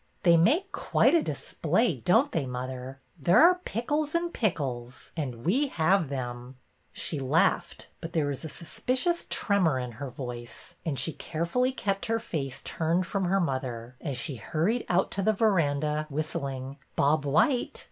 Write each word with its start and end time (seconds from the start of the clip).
They 0.23 0.35
make 0.35 0.71
quite 0.71 1.13
a 1.13 1.21
display, 1.21 1.97
don't 1.97 2.31
they, 2.31 2.47
mother? 2.47 2.99
There 3.19 3.39
are 3.39 3.61
pickles 3.65 4.15
and 4.15 4.33
pickles,— 4.33 5.11
and 5.15 5.45
we 5.45 5.67
have 5.67 6.09
them!" 6.09 6.57
She 6.91 7.19
laughed, 7.19 7.87
but 7.99 8.13
there 8.13 8.25
was 8.25 8.43
a 8.43 8.49
suspicious 8.49 9.27
tremor 9.29 9.77
in 9.77 9.91
her 9.91 10.09
voice, 10.09 10.73
and 10.83 10.97
she 10.97 11.13
carefully 11.13 11.71
kept 11.71 12.07
her 12.07 12.17
face 12.17 12.61
turned 12.63 13.05
from 13.05 13.25
her 13.25 13.39
mother, 13.39 13.95
as 14.01 14.17
she 14.17 14.37
hurried 14.37 14.87
out 14.89 15.11
to 15.11 15.21
the 15.21 15.33
veranda, 15.33 16.07
whistling 16.09 16.79
Bob 16.95 17.23
white. 17.23 17.79